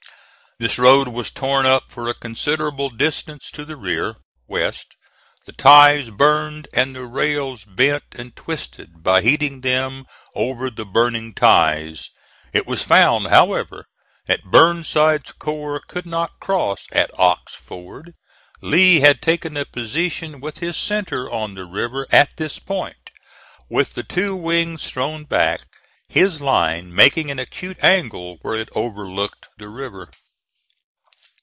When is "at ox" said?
16.91-17.55